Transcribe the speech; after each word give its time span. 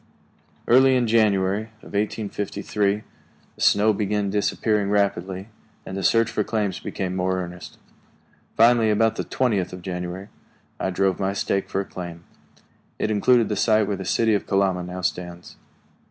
Early 0.67 0.95
in 0.95 1.05
January 1.05 1.65
of 1.83 1.93
1853 1.93 3.03
the 3.55 3.61
snow 3.61 3.93
began 3.93 4.31
disappearing 4.31 4.89
rapidly, 4.89 5.49
and 5.85 5.95
the 5.95 6.01
search 6.01 6.31
for 6.31 6.43
claims 6.43 6.79
became 6.79 7.15
more 7.15 7.37
earnest. 7.39 7.77
Finally, 8.57 8.89
about 8.89 9.15
the 9.15 9.23
twentieth 9.23 9.71
of 9.73 9.83
January, 9.83 10.29
I 10.79 10.89
drove 10.89 11.19
my 11.19 11.33
stake 11.33 11.69
for 11.69 11.81
a 11.81 11.85
claim. 11.85 12.23
It 12.97 13.11
included 13.11 13.47
the 13.47 13.55
site 13.55 13.85
where 13.87 13.95
the 13.97 14.03
city 14.03 14.33
of 14.33 14.47
Kalama 14.47 14.81
now 14.81 15.01
stands. 15.01 15.55